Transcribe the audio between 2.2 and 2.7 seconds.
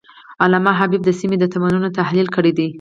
کړی دی.